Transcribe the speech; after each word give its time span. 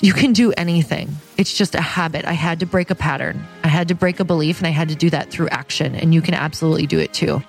You 0.00 0.12
can 0.12 0.32
do 0.32 0.52
anything. 0.52 1.16
It's 1.36 1.52
just 1.52 1.74
a 1.74 1.80
habit. 1.80 2.24
I 2.24 2.32
had 2.32 2.60
to 2.60 2.66
break 2.66 2.90
a 2.90 2.94
pattern. 2.94 3.44
I 3.64 3.68
had 3.68 3.88
to 3.88 3.96
break 3.96 4.20
a 4.20 4.24
belief, 4.24 4.58
and 4.58 4.66
I 4.68 4.70
had 4.70 4.90
to 4.90 4.94
do 4.94 5.10
that 5.10 5.28
through 5.28 5.48
action. 5.48 5.96
And 5.96 6.14
you 6.14 6.22
can 6.22 6.34
absolutely 6.34 6.86
do 6.86 7.00
it 7.00 7.12
too. 7.12 7.42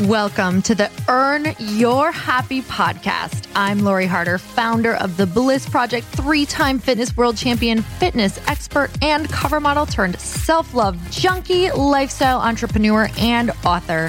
Welcome 0.00 0.62
to 0.62 0.74
the 0.74 0.90
Earn 1.08 1.54
Your 1.58 2.10
Happy 2.10 2.62
podcast. 2.62 3.46
I'm 3.54 3.80
Lori 3.80 4.06
Harder, 4.06 4.38
founder 4.38 4.94
of 4.94 5.18
the 5.18 5.26
Bliss 5.26 5.68
Project, 5.68 6.06
three 6.06 6.46
time 6.46 6.78
fitness 6.78 7.14
world 7.18 7.36
champion, 7.36 7.82
fitness 7.82 8.40
expert, 8.48 8.90
and 9.02 9.28
cover 9.28 9.60
model 9.60 9.84
turned 9.84 10.18
self 10.18 10.72
love 10.72 10.98
junkie, 11.10 11.70
lifestyle 11.72 12.40
entrepreneur, 12.40 13.10
and 13.18 13.50
author. 13.66 14.08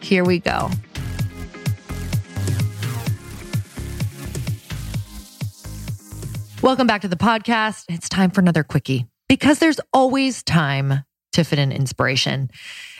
Here 0.00 0.24
we 0.24 0.38
go. 0.38 0.70
Welcome 6.62 6.86
back 6.86 7.00
to 7.02 7.08
the 7.08 7.16
podcast. 7.16 7.84
It's 7.88 8.08
time 8.08 8.30
for 8.30 8.40
another 8.40 8.62
quickie 8.62 9.06
because 9.28 9.60
there's 9.60 9.80
always 9.92 10.42
time 10.42 11.04
to 11.32 11.44
fit 11.44 11.58
in 11.58 11.72
inspiration. 11.72 12.50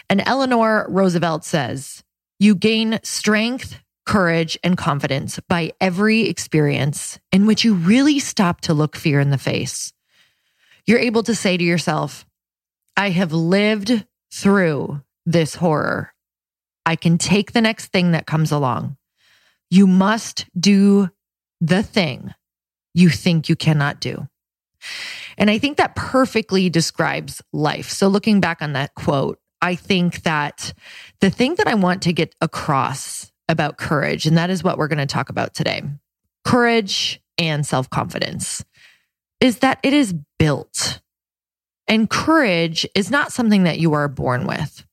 And 0.09 0.23
Eleanor 0.25 0.87
Roosevelt 0.89 1.45
says, 1.45 2.03
You 2.39 2.55
gain 2.55 3.01
strength, 3.03 3.79
courage, 4.07 4.59
and 4.65 4.79
confidence 4.79 5.39
by 5.49 5.73
every 5.81 6.23
experience 6.23 7.19
in 7.33 7.47
which 7.47 7.65
you 7.65 7.75
really 7.75 8.19
stop 8.19 8.61
to 8.63 8.75
look 8.75 8.97
fear 8.97 9.21
in 9.21 9.31
the 9.31 9.39
face. 9.39 9.93
You're 10.87 10.99
able 10.99 11.23
to 11.25 11.35
say 11.35 11.57
to 11.57 11.65
yourself, 11.65 12.25
I 12.97 13.11
have 13.11 13.33
lived 13.33 14.07
through 14.33 15.03
this 15.27 15.55
horror. 15.57 16.13
I 16.87 16.97
can 16.97 17.19
take 17.19 17.53
the 17.53 17.61
next 17.61 17.87
thing 17.87 18.13
that 18.13 18.27
comes 18.27 18.53
along. 18.53 18.97
You 19.71 19.87
must 19.87 20.47
do 20.59 21.11
the 21.61 21.83
thing 21.83 22.35
you 22.95 23.09
think 23.09 23.49
you 23.49 23.57
cannot 23.57 24.01
do. 24.01 24.29
And 25.37 25.51
I 25.51 25.59
think 25.59 25.77
that 25.77 25.95
perfectly 25.95 26.71
describes 26.71 27.43
life. 27.53 27.91
So 27.91 28.09
looking 28.09 28.41
back 28.41 28.63
on 28.63 28.73
that 28.73 28.95
quote, 28.95 29.39
I 29.63 29.75
think 29.75 30.23
that 30.23 30.73
the 31.21 31.31
thing 31.31 31.57
that 31.57 31.69
I 31.69 31.75
want 31.75 32.03
to 32.03 32.13
get 32.13 32.35
across 32.41 33.31
about 33.49 33.77
courage, 33.77 34.27
and 34.27 34.39
that 34.39 34.51
is 34.51 34.65
what 34.65 34.79
we're 34.79 34.89
going 34.89 34.99
to 34.99 35.07
talk 35.07 35.29
about 35.29 35.55
today 35.55 35.83
courage 36.45 37.21
and 37.37 37.67
self 37.67 37.91
confidence, 37.91 38.65
is 39.41 39.59
that 39.59 39.79
it 39.83 39.93
is 39.93 40.15
built. 40.39 41.01
And 41.87 42.09
courage 42.09 42.87
is 42.95 43.11
not 43.11 43.33
something 43.33 43.65
that 43.65 43.81
you 43.81 43.95
are 43.95 44.09
born 44.09 44.47
with. 44.47 44.87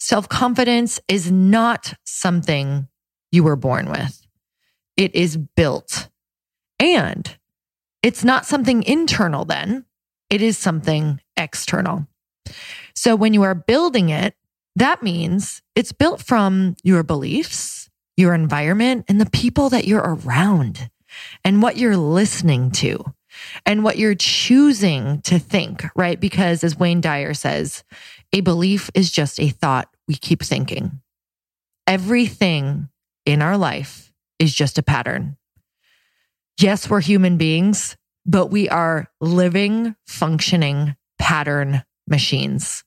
Self 0.00 0.28
confidence 0.28 0.98
is 1.08 1.30
not 1.30 1.94
something 2.04 2.88
you 3.30 3.44
were 3.44 3.56
born 3.56 3.90
with. 3.90 4.26
It 4.96 5.14
is 5.14 5.36
built. 5.36 6.08
And 6.80 7.36
it's 8.02 8.24
not 8.24 8.46
something 8.46 8.82
internal 8.82 9.44
then. 9.44 9.84
it 10.30 10.40
is 10.42 10.56
something 10.56 11.20
external. 11.36 12.06
So 12.94 13.16
when 13.16 13.34
you 13.34 13.42
are 13.42 13.54
building 13.54 14.08
it, 14.10 14.34
that 14.76 15.02
means 15.02 15.62
it's 15.74 15.92
built 15.92 16.22
from 16.22 16.76
your 16.84 17.02
beliefs, 17.02 17.90
your 18.16 18.34
environment, 18.34 19.04
and 19.08 19.20
the 19.20 19.28
people 19.30 19.68
that 19.70 19.86
you're 19.86 20.00
around 20.24 20.90
and 21.44 21.62
what 21.62 21.76
you're 21.76 21.96
listening 21.96 22.70
to 22.70 23.04
and 23.66 23.82
what 23.84 23.98
you're 23.98 24.14
choosing 24.14 25.20
to 25.22 25.38
think, 25.38 25.84
right? 25.96 26.20
Because 26.20 26.62
as 26.62 26.78
Wayne 26.78 27.00
Dyer 27.00 27.34
says, 27.34 27.82
a 28.32 28.40
belief 28.40 28.90
is 28.94 29.10
just 29.10 29.40
a 29.40 29.48
thought 29.48 29.88
we 30.06 30.14
keep 30.14 30.42
thinking. 30.42 31.00
Everything 31.86 32.88
in 33.26 33.42
our 33.42 33.56
life 33.56 34.12
is 34.38 34.54
just 34.54 34.78
a 34.78 34.82
pattern. 34.82 35.36
Yes, 36.58 36.88
we're 36.88 37.00
human 37.00 37.36
beings, 37.36 37.96
but 38.26 38.46
we 38.46 38.68
are 38.68 39.08
living, 39.20 39.96
functioning 40.06 40.94
pattern 41.18 41.84
machines. 42.06 42.84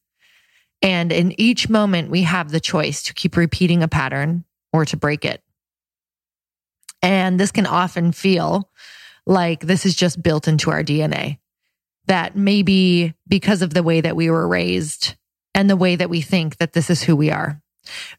And 0.81 1.11
in 1.11 1.39
each 1.39 1.69
moment, 1.69 2.11
we 2.11 2.23
have 2.23 2.51
the 2.51 2.59
choice 2.59 3.03
to 3.03 3.13
keep 3.13 3.37
repeating 3.37 3.83
a 3.83 3.87
pattern 3.87 4.43
or 4.71 4.85
to 4.85 4.97
break 4.97 5.25
it. 5.25 5.41
And 7.01 7.39
this 7.39 7.51
can 7.51 7.65
often 7.65 8.11
feel 8.11 8.69
like 9.25 9.61
this 9.61 9.85
is 9.85 9.95
just 9.95 10.21
built 10.21 10.47
into 10.47 10.71
our 10.71 10.83
DNA. 10.83 11.39
That 12.07 12.35
maybe 12.35 13.13
because 13.27 13.61
of 13.61 13.73
the 13.73 13.83
way 13.83 14.01
that 14.01 14.15
we 14.15 14.29
were 14.29 14.47
raised 14.47 15.15
and 15.55 15.69
the 15.69 15.77
way 15.77 15.95
that 15.95 16.09
we 16.09 16.21
think 16.21 16.57
that 16.57 16.73
this 16.73 16.89
is 16.89 17.03
who 17.03 17.15
we 17.15 17.31
are. 17.31 17.61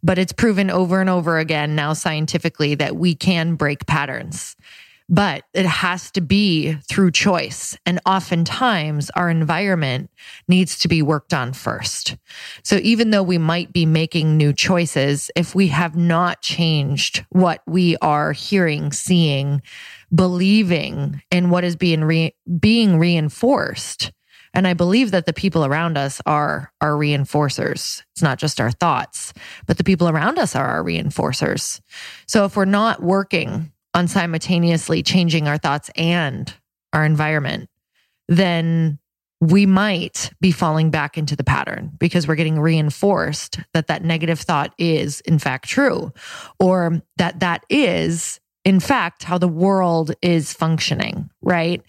But 0.03 0.19
it's 0.19 0.33
proven 0.33 0.71
over 0.71 1.01
and 1.01 1.09
over 1.09 1.39
again 1.39 1.75
now 1.75 1.95
scientifically 1.95 2.75
that 2.75 2.97
we 2.97 3.15
can 3.15 3.55
break 3.55 3.87
patterns 3.87 4.57
but 5.09 5.45
it 5.53 5.67
has 5.67 6.11
to 6.13 6.21
be 6.21 6.75
through 6.89 7.11
choice. 7.11 7.77
And 7.85 8.01
oftentimes 8.07 9.11
our 9.11 9.29
environment 9.29 10.11
needs 10.49 10.79
to 10.81 10.89
be 10.89 11.03
worked 11.03 11.35
on 11.35 11.53
first. 11.53 12.17
So 12.63 12.77
even 12.83 13.11
though 13.11 13.23
we 13.23 13.39
might 13.39 13.73
be 13.73 13.87
making 13.87 14.37
new 14.37 14.53
choices, 14.53 15.31
if 15.37 15.55
we 15.55 15.69
have 15.69 15.97
not 15.97 16.41
changed 16.41 17.25
what 17.31 17.61
we 17.67 17.97
are 17.99 18.33
hearing, 18.33 18.93
seeing, 18.93 19.63
believing 20.15 21.23
in 21.31 21.51
what 21.51 21.65
is 21.65 21.77
being 21.77 22.05
re- 22.05 22.35
being 22.59 22.99
reinforced, 22.99 24.13
and 24.55 24.67
I 24.67 24.73
believe 24.73 25.11
that 25.11 25.27
the 25.27 25.33
people 25.33 25.65
around 25.65 25.99
us 25.99 26.21
are 26.25 26.73
our 26.81 26.93
reinforcers. 26.93 28.03
It's 28.13 28.23
not 28.23 28.39
just 28.39 28.61
our 28.61 28.71
thoughts, 28.71 29.35
but 29.67 29.77
the 29.77 29.85
people 29.85 30.09
around 30.09 30.39
us 30.39 30.55
are 30.55 30.67
our 30.67 30.83
reinforcers. 30.83 31.81
So 32.27 32.45
if 32.45 32.57
we're 32.57 32.65
not 32.65 33.03
working 33.03 33.73
on 33.93 34.09
simultaneously 34.09 35.03
changing 35.03 35.49
our 35.49 35.59
thoughts 35.59 35.91
and 35.97 36.53
our 36.93 37.05
environment, 37.05 37.69
then 38.29 38.99
we 39.41 39.67
might 39.67 40.31
be 40.41 40.53
falling 40.53 40.91
back 40.91 41.19
into 41.19 41.37
the 41.37 41.45
pattern 41.45 41.93
because 41.99 42.27
we're 42.27 42.35
getting 42.35 42.59
reinforced 42.59 43.59
that 43.75 43.89
that 43.89 44.03
negative 44.03 44.41
thought 44.41 44.73
is 44.79 45.21
in 45.23 45.39
fact 45.39 45.69
true 45.69 46.13
or 46.59 47.03
that 47.19 47.41
that 47.41 47.65
is 47.69 48.41
in 48.65 48.81
fact, 48.81 49.25
how 49.25 49.37
the 49.37 49.49
world 49.49 50.13
is 50.23 50.55
functioning, 50.55 51.31
right? 51.43 51.83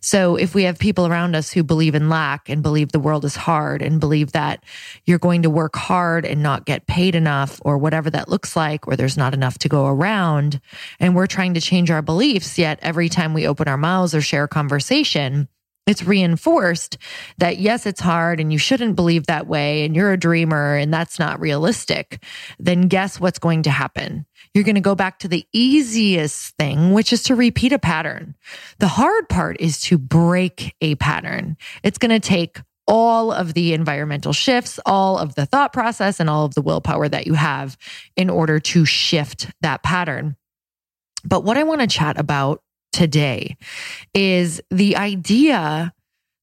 So 0.00 0.36
if 0.36 0.54
we 0.54 0.62
have 0.62 0.78
people 0.78 1.06
around 1.06 1.34
us 1.34 1.50
who 1.50 1.64
believe 1.64 1.96
in 1.96 2.08
lack 2.08 2.48
and 2.48 2.62
believe 2.62 2.92
the 2.92 3.00
world 3.00 3.24
is 3.24 3.34
hard 3.34 3.82
and 3.82 3.98
believe 3.98 4.32
that 4.32 4.62
you're 5.06 5.18
going 5.18 5.42
to 5.42 5.50
work 5.50 5.74
hard 5.74 6.24
and 6.24 6.42
not 6.42 6.66
get 6.66 6.86
paid 6.86 7.16
enough 7.16 7.60
or 7.64 7.78
whatever 7.78 8.10
that 8.10 8.28
looks 8.28 8.54
like, 8.54 8.86
or 8.86 8.94
there's 8.94 9.16
not 9.16 9.34
enough 9.34 9.58
to 9.58 9.68
go 9.68 9.86
around, 9.86 10.60
and 11.00 11.16
we're 11.16 11.26
trying 11.26 11.54
to 11.54 11.60
change 11.60 11.90
our 11.90 12.02
beliefs, 12.02 12.58
yet 12.58 12.78
every 12.82 13.08
time 13.08 13.34
we 13.34 13.46
open 13.46 13.66
our 13.66 13.76
mouths 13.76 14.14
or 14.14 14.20
share 14.20 14.44
a 14.44 14.48
conversation, 14.48 15.48
it's 15.90 16.04
reinforced 16.04 16.96
that 17.38 17.58
yes, 17.58 17.84
it's 17.84 18.00
hard 18.00 18.40
and 18.40 18.52
you 18.52 18.58
shouldn't 18.58 18.96
believe 18.96 19.26
that 19.26 19.46
way 19.46 19.84
and 19.84 19.94
you're 19.94 20.12
a 20.12 20.18
dreamer 20.18 20.76
and 20.76 20.94
that's 20.94 21.18
not 21.18 21.40
realistic, 21.40 22.22
then 22.58 22.88
guess 22.88 23.20
what's 23.20 23.38
going 23.38 23.64
to 23.64 23.70
happen? 23.70 24.24
You're 24.54 24.64
going 24.64 24.76
to 24.76 24.80
go 24.80 24.94
back 24.94 25.18
to 25.20 25.28
the 25.28 25.46
easiest 25.52 26.56
thing, 26.56 26.92
which 26.92 27.12
is 27.12 27.22
to 27.24 27.34
repeat 27.34 27.72
a 27.72 27.78
pattern. 27.78 28.36
The 28.78 28.88
hard 28.88 29.28
part 29.28 29.60
is 29.60 29.80
to 29.82 29.98
break 29.98 30.74
a 30.80 30.94
pattern. 30.94 31.56
It's 31.82 31.98
going 31.98 32.10
to 32.10 32.20
take 32.20 32.60
all 32.86 33.30
of 33.30 33.54
the 33.54 33.72
environmental 33.72 34.32
shifts, 34.32 34.80
all 34.84 35.18
of 35.18 35.34
the 35.36 35.46
thought 35.46 35.72
process, 35.72 36.18
and 36.18 36.28
all 36.28 36.44
of 36.44 36.54
the 36.54 36.62
willpower 36.62 37.08
that 37.08 37.26
you 37.26 37.34
have 37.34 37.76
in 38.16 38.28
order 38.28 38.58
to 38.58 38.84
shift 38.84 39.50
that 39.60 39.82
pattern. 39.82 40.36
But 41.24 41.44
what 41.44 41.56
I 41.56 41.62
want 41.62 41.82
to 41.82 41.86
chat 41.86 42.18
about 42.18 42.62
today 42.92 43.56
is 44.14 44.60
the 44.70 44.96
idea 44.96 45.92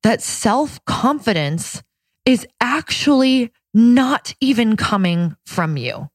that 0.03 0.21
self 0.21 0.83
confidence 0.85 1.83
is 2.25 2.47
actually 2.61 3.51
not 3.73 4.33
even 4.41 4.75
coming 4.75 5.35
from 5.45 5.77
you. 5.77 6.09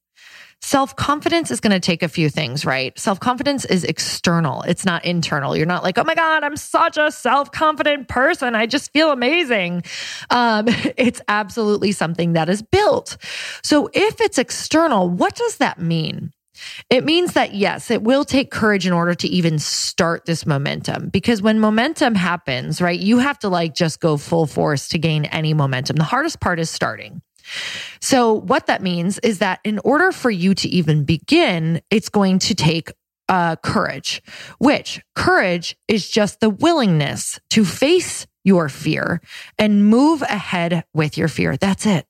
Self 0.60 0.94
confidence 0.94 1.50
is 1.50 1.58
going 1.58 1.72
to 1.72 1.80
take 1.80 2.04
a 2.04 2.08
few 2.08 2.30
things, 2.30 2.64
right? 2.64 2.96
Self 2.96 3.18
confidence 3.18 3.64
is 3.64 3.82
external. 3.82 4.62
It's 4.62 4.84
not 4.84 5.04
internal. 5.04 5.56
You're 5.56 5.66
not 5.66 5.82
like, 5.82 5.98
oh 5.98 6.04
my 6.04 6.14
God, 6.14 6.44
I'm 6.44 6.56
such 6.56 6.96
a 6.96 7.10
self 7.10 7.50
confident 7.50 8.06
person. 8.06 8.54
I 8.54 8.66
just 8.66 8.92
feel 8.92 9.10
amazing. 9.10 9.82
Um, 10.30 10.66
it's 10.96 11.20
absolutely 11.26 11.90
something 11.90 12.34
that 12.34 12.48
is 12.48 12.62
built. 12.62 13.16
So 13.64 13.90
if 13.92 14.20
it's 14.20 14.38
external, 14.38 15.10
what 15.10 15.34
does 15.34 15.56
that 15.56 15.80
mean? 15.80 16.32
It 16.90 17.04
means 17.04 17.32
that 17.32 17.54
yes, 17.54 17.90
it 17.90 18.02
will 18.02 18.24
take 18.24 18.50
courage 18.50 18.86
in 18.86 18.92
order 18.92 19.14
to 19.14 19.28
even 19.28 19.58
start 19.58 20.26
this 20.26 20.46
momentum 20.46 21.08
because 21.08 21.40
when 21.40 21.58
momentum 21.58 22.14
happens, 22.14 22.80
right, 22.80 22.98
you 22.98 23.18
have 23.18 23.38
to 23.40 23.48
like 23.48 23.74
just 23.74 24.00
go 24.00 24.16
full 24.16 24.46
force 24.46 24.88
to 24.88 24.98
gain 24.98 25.24
any 25.26 25.54
momentum. 25.54 25.96
The 25.96 26.04
hardest 26.04 26.40
part 26.40 26.60
is 26.60 26.70
starting. 26.70 27.22
So, 28.00 28.34
what 28.34 28.66
that 28.66 28.82
means 28.82 29.18
is 29.20 29.38
that 29.38 29.60
in 29.64 29.80
order 29.84 30.12
for 30.12 30.30
you 30.30 30.54
to 30.54 30.68
even 30.68 31.04
begin, 31.04 31.80
it's 31.90 32.08
going 32.08 32.38
to 32.40 32.54
take 32.54 32.92
uh, 33.28 33.56
courage, 33.56 34.22
which 34.58 35.00
courage 35.14 35.76
is 35.88 36.08
just 36.08 36.40
the 36.40 36.50
willingness 36.50 37.40
to 37.50 37.64
face 37.64 38.26
your 38.44 38.68
fear 38.68 39.20
and 39.58 39.86
move 39.86 40.22
ahead 40.22 40.84
with 40.92 41.16
your 41.16 41.28
fear. 41.28 41.56
That's 41.56 41.86
it. 41.86 42.06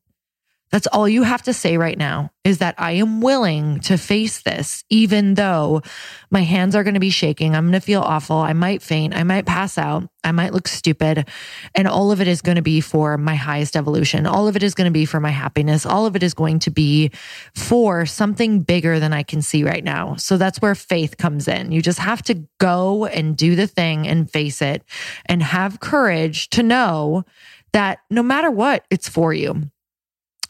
That's 0.72 0.86
all 0.86 1.06
you 1.06 1.22
have 1.22 1.42
to 1.42 1.52
say 1.52 1.76
right 1.76 1.98
now 1.98 2.30
is 2.44 2.58
that 2.58 2.74
I 2.78 2.92
am 2.92 3.20
willing 3.20 3.80
to 3.80 3.98
face 3.98 4.40
this, 4.40 4.84
even 4.88 5.34
though 5.34 5.82
my 6.30 6.40
hands 6.40 6.74
are 6.74 6.82
going 6.82 6.94
to 6.94 7.00
be 7.00 7.10
shaking. 7.10 7.54
I'm 7.54 7.64
going 7.64 7.72
to 7.72 7.80
feel 7.80 8.00
awful. 8.00 8.38
I 8.38 8.54
might 8.54 8.82
faint. 8.82 9.14
I 9.14 9.22
might 9.22 9.44
pass 9.44 9.76
out. 9.76 10.08
I 10.24 10.32
might 10.32 10.54
look 10.54 10.66
stupid. 10.66 11.28
And 11.74 11.86
all 11.86 12.10
of 12.10 12.22
it 12.22 12.26
is 12.26 12.40
going 12.40 12.56
to 12.56 12.62
be 12.62 12.80
for 12.80 13.18
my 13.18 13.34
highest 13.34 13.76
evolution. 13.76 14.26
All 14.26 14.48
of 14.48 14.56
it 14.56 14.62
is 14.62 14.74
going 14.74 14.86
to 14.86 14.92
be 14.92 15.04
for 15.04 15.20
my 15.20 15.30
happiness. 15.30 15.84
All 15.84 16.06
of 16.06 16.16
it 16.16 16.22
is 16.22 16.32
going 16.32 16.58
to 16.60 16.70
be 16.70 17.10
for 17.54 18.06
something 18.06 18.62
bigger 18.62 18.98
than 18.98 19.12
I 19.12 19.24
can 19.24 19.42
see 19.42 19.64
right 19.64 19.84
now. 19.84 20.16
So 20.16 20.38
that's 20.38 20.62
where 20.62 20.74
faith 20.74 21.18
comes 21.18 21.48
in. 21.48 21.70
You 21.70 21.82
just 21.82 21.98
have 21.98 22.22
to 22.22 22.48
go 22.58 23.04
and 23.04 23.36
do 23.36 23.56
the 23.56 23.66
thing 23.66 24.08
and 24.08 24.30
face 24.30 24.62
it 24.62 24.82
and 25.26 25.42
have 25.42 25.80
courage 25.80 26.48
to 26.50 26.62
know 26.62 27.24
that 27.72 27.98
no 28.10 28.22
matter 28.22 28.50
what, 28.50 28.86
it's 28.90 29.08
for 29.08 29.34
you. 29.34 29.70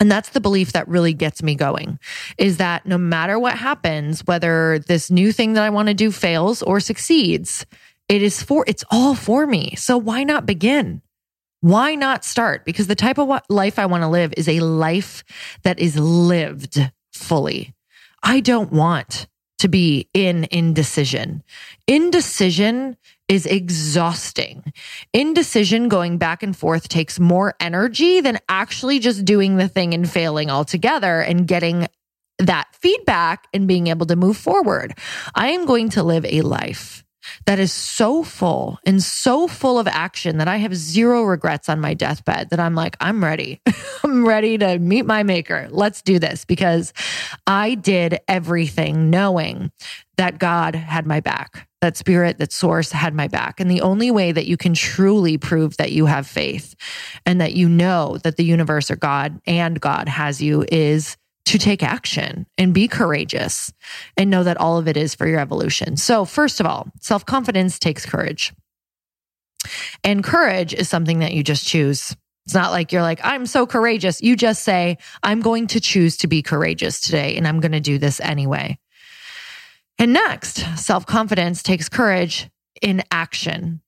And 0.03 0.11
that's 0.11 0.31
the 0.31 0.41
belief 0.41 0.73
that 0.73 0.89
really 0.89 1.15
gets 1.15 1.45
me 1.45 1.55
going 1.55 2.01
is 2.37 2.57
that 2.57 2.85
no 2.85 2.99
matter 2.99 3.39
what 3.39 3.57
happens, 3.57 4.27
whether 4.27 4.81
this 4.81 5.13
new 5.13 5.31
thing 5.31 5.53
that 5.53 5.63
I 5.63 5.71
want 5.71 5.87
to 5.91 5.95
do 5.95 6.11
fails 6.11 6.61
or 6.61 6.81
succeeds, 6.81 7.65
it 8.09 8.21
is 8.21 8.43
for, 8.43 8.65
it's 8.67 8.83
all 8.91 9.15
for 9.15 9.47
me. 9.47 9.77
So 9.77 9.97
why 9.97 10.25
not 10.25 10.45
begin? 10.45 11.03
Why 11.61 11.95
not 11.95 12.25
start? 12.25 12.65
Because 12.65 12.89
the 12.89 12.97
type 12.97 13.17
of 13.17 13.43
life 13.49 13.79
I 13.79 13.87
want 13.87 14.03
to 14.03 14.09
live 14.09 14.35
is 14.37 14.49
a 14.49 14.59
life 14.59 15.23
that 15.63 15.79
is 15.79 15.97
lived 15.97 16.81
fully. 17.13 17.73
I 18.25 18.41
don't 18.41 18.73
want 18.73 19.29
to 19.61 19.69
be 19.69 20.09
in 20.13 20.49
indecision. 20.51 21.45
Indecision 21.87 22.97
is 23.33 23.47
exhausting. 23.47 24.63
Indecision 25.15 25.89
going 25.89 26.19
back 26.19 26.43
and 26.43 26.55
forth 26.55 26.87
takes 26.87 27.19
more 27.19 27.55
energy 27.61 28.21
than 28.21 28.39
actually 28.47 28.99
just 28.99 29.25
doing 29.25 29.57
the 29.57 29.69
thing 29.69 29.95
and 29.95 30.09
failing 30.09 30.51
altogether 30.51 31.23
and 31.23 31.49
getting 31.49 31.89
that 32.39 32.69
feedback 32.75 33.47
and 33.55 33.67
being 33.67 33.87
able 33.87 34.05
to 34.05 34.17
move 34.17 34.37
forward. 34.37 34.93
I 35.35 35.53
am 35.53 35.65
going 35.65 35.89
to 35.91 36.03
live 36.03 36.27
a 36.27 36.43
life 36.43 37.02
that 37.47 37.59
is 37.59 37.73
so 37.73 38.23
full 38.23 38.79
and 38.85 39.03
so 39.03 39.47
full 39.47 39.79
of 39.79 39.87
action 39.87 40.39
that 40.39 40.49
I 40.49 40.59
have 40.59 40.75
zero 40.75 41.23
regrets 41.23 41.69
on 41.69 41.81
my 41.81 41.95
deathbed 41.95 42.51
that 42.51 42.61
I'm 42.61 42.75
like, 42.75 42.97
I'm 43.01 43.23
ready. 43.23 43.61
I'm 44.05 44.27
ready 44.27 44.59
to 44.59 44.79
meet 44.79 45.07
my 45.07 45.23
maker. 45.23 45.69
Let's 45.71 46.03
do 46.03 46.19
this 46.19 46.45
because 46.45 46.93
I 47.47 47.75
did 47.75 48.21
everything 48.29 49.11
knowing 49.11 49.71
that 50.17 50.39
God 50.39 50.75
had 50.75 51.07
my 51.07 51.21
back, 51.21 51.69
that 51.81 51.97
spirit, 51.97 52.39
that 52.39 52.53
source 52.53 52.93
had 52.93 53.15
my 53.15 53.29
back. 53.29 53.61
And 53.61 53.71
the 53.71 53.81
only 53.81 54.11
way 54.11 54.31
that 54.33 54.47
you 54.47 54.57
can 54.57 54.75
truly 54.75 55.39
prove 55.39 55.77
that 55.79 55.93
you 55.93 56.07
have 56.07 56.27
faith 56.27 56.75
and 57.25 57.41
that 57.41 57.55
you 57.55 57.69
know 57.69 58.19
that 58.19 58.37
the 58.37 58.45
universe 58.45 58.91
or 58.91 58.97
God 58.97 59.41
and 59.47 59.81
God 59.81 60.09
has 60.09 60.43
you 60.43 60.65
is 60.71 61.17
to 61.45 61.59
take 61.59 61.83
action 61.83 62.47
and 62.57 62.73
be 62.73 62.89
courageous 62.89 63.73
and 64.17 64.31
know 64.31 64.45
that 64.45 64.59
all 64.59 64.79
of 64.79 64.89
it 64.89 64.97
is 64.97 65.15
for 65.15 65.27
your 65.27 65.41
evolution. 65.41 65.97
So, 65.97 66.25
first 66.25 66.61
of 66.61 66.67
all, 66.67 66.89
self 67.01 67.27
confidence 67.27 67.79
takes 67.79 68.07
courage. 68.07 68.53
And 70.05 70.25
courage 70.25 70.75
is 70.75 70.89
something 70.89 71.21
that 71.21 71.35
you 71.35 71.43
just 71.43 71.67
choose. 71.67 72.17
It's 72.47 72.55
not 72.55 72.73
like 72.73 72.93
you're 72.93 73.03
like, 73.03 73.21
I'm 73.23 73.47
so 73.47 73.67
courageous. 73.67 74.21
You 74.21 74.35
just 74.35 74.65
say, 74.65 74.99
I'm 75.23 75.41
going 75.41 75.69
to 75.69 75.81
choose 75.81 76.17
to 76.19 76.27
be 76.27 76.43
courageous 76.43 77.01
today 77.01 77.37
and 77.37 77.47
I'm 77.47 77.61
going 77.61 77.73
to 77.73 77.81
do 77.81 77.99
this 77.99 78.21
anyway. 78.21 78.79
And 79.99 80.13
next, 80.13 80.57
self 80.77 81.07
confidence 81.07 81.63
takes 81.63 81.89
courage 81.89 82.51
in 82.81 83.03
action. 83.11 83.81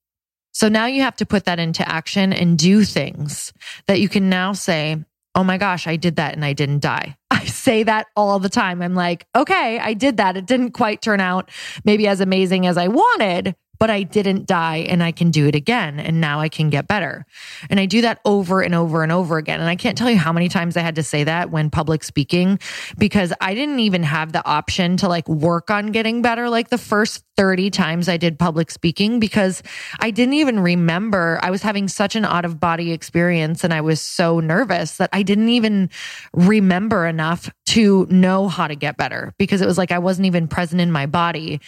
So 0.53 0.69
now 0.69 0.87
you 0.87 1.03
have 1.03 1.17
to 1.17 1.27
put 1.27 1.47
that 1.47 1.59
into 1.59 1.89
action 1.89 2.33
and 2.33 2.57
do 2.57 2.85
things 2.85 3.53
that 3.89 4.01
you 4.01 4.09
can 4.09 4.29
now 4.29 4.53
say, 4.53 5.03
Oh 5.35 5.43
my 5.43 5.59
gosh, 5.59 5.89
I 5.89 5.97
did 5.97 6.17
that 6.17 6.35
and 6.35 6.45
I 6.45 6.53
didn't 6.53 6.79
die. 6.79 7.17
I 7.45 7.47
say 7.49 7.83
that 7.83 8.07
all 8.17 8.39
the 8.39 8.49
time. 8.49 8.81
I'm 8.81 8.95
like, 8.95 9.27
okay, 9.37 9.79
I 9.79 9.93
did 9.93 10.17
that. 10.17 10.39
It 10.39 10.47
didn't 10.47 10.71
quite 10.71 11.03
turn 11.03 11.21
out 11.21 11.51
maybe 11.85 12.09
as 12.09 12.21
amazing 12.21 12.67
as 12.67 12.79
I 12.79 12.89
wanted, 12.89 13.55
but 13.85 13.91
I 13.91 14.03
didn't 14.03 14.47
die 14.47 14.87
and 14.89 15.03
I 15.03 15.13
can 15.13 15.31
do 15.31 15.47
it 15.47 15.55
again. 15.55 16.01
And 16.01 16.19
now 16.19 16.41
I 16.41 16.49
can 16.49 16.71
get 16.71 16.89
better. 16.89 17.27
And 17.69 17.79
I 17.79 17.85
do 17.85 18.01
that 18.01 18.19
over 18.25 18.63
and 18.63 18.75
over 18.75 19.03
and 19.03 19.13
over 19.13 19.37
again. 19.37 19.61
And 19.61 19.69
I 19.69 19.77
can't 19.77 19.99
tell 19.99 20.11
you 20.11 20.17
how 20.17 20.33
many 20.33 20.49
times 20.49 20.79
I 20.79 20.81
had 20.81 20.95
to 20.95 21.03
say 21.03 21.25
that 21.25 21.51
when 21.51 21.69
public 21.69 22.03
speaking 22.03 22.59
because 22.97 23.35
I 23.43 23.53
didn't 23.53 23.81
even 23.81 24.03
have 24.03 24.33
the 24.33 24.43
option 24.47 24.97
to 24.97 25.09
like 25.09 25.29
work 25.29 25.71
on 25.71 25.89
getting 25.89 26.23
better 26.23 26.49
like 26.49 26.71
the 26.71 26.79
first 26.79 27.25
30 27.37 27.69
times 27.69 28.09
I 28.09 28.17
did 28.17 28.39
public 28.39 28.71
speaking 28.71 29.21
because 29.21 29.63
I 30.01 30.11
didn't 30.11 30.35
even 30.35 30.61
remember. 30.61 31.39
I 31.43 31.51
was 31.51 31.61
having 31.61 31.89
such 31.89 32.17
an 32.17 32.25
out 32.25 32.47
of 32.47 32.59
body 32.59 32.91
experience 32.91 33.65
and 33.65 33.75
I 33.75 33.83
was 33.83 34.01
so 34.01 34.41
nervous 34.41 34.97
that 34.97 35.11
I 35.13 35.23
didn't 35.23 35.51
even 35.51 35.91
remember 36.33 37.07
enough 37.07 37.51
to 37.75 38.07
know 38.09 38.47
how 38.47 38.69
to 38.69 38.77
get 38.77 38.97
better 38.97 39.35
because 39.37 39.61
it 39.61 39.67
was 39.67 39.77
like 39.77 39.91
I 39.91 39.99
wasn't 39.99 40.27
even 40.27 40.47
present 40.47 40.81
in 40.81 40.93
my 40.93 41.07
body 41.07 41.61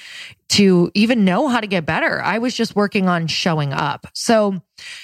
to 0.50 0.88
even 0.94 1.25
know 1.25 1.48
how 1.48 1.58
to 1.58 1.66
get 1.66 1.84
better. 1.84 2.22
I 2.22 2.38
was 2.38 2.54
just 2.54 2.76
working 2.76 3.08
on 3.08 3.26
showing 3.26 3.72
up. 3.72 4.06
So 4.14 4.62